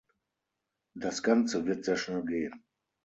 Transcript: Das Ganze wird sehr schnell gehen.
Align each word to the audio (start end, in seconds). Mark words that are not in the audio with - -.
Das 0.95 1.21
Ganze 1.21 1.67
wird 1.67 1.85
sehr 1.85 1.95
schnell 1.95 2.25
gehen. 2.25 2.63